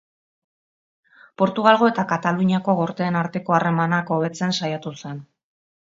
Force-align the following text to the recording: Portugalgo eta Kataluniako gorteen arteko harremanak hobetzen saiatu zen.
Portugalgo 1.41 1.89
eta 1.91 2.05
Kataluniako 2.13 2.75
gorteen 2.81 3.19
arteko 3.21 3.57
harremanak 3.59 4.11
hobetzen 4.17 4.57
saiatu 4.63 4.99
zen. 5.03 5.25